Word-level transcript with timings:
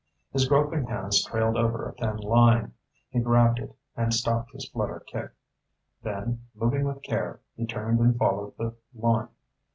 His 0.31 0.47
groping 0.47 0.87
hands 0.87 1.23
trailed 1.23 1.55
over 1.57 1.87
a 1.87 1.93
thin 1.93 2.17
line. 2.17 2.73
He 3.11 3.19
grabbed 3.19 3.59
it, 3.59 3.75
and 3.95 4.11
stopped 4.11 4.49
his 4.51 4.67
flutter 4.67 5.01
kick. 5.01 5.29
Then, 6.01 6.47
moving 6.55 6.85
with 6.85 7.03
care, 7.03 7.39
he 7.55 7.67
turned 7.67 7.99
and 7.99 8.17
followed 8.17 8.57
the 8.57 8.73
line. 8.95 9.27